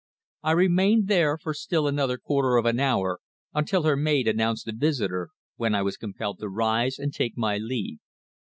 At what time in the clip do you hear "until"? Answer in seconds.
3.53-3.83